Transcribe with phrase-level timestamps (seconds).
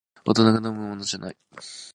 [0.25, 1.37] 大人が飲むものじゃない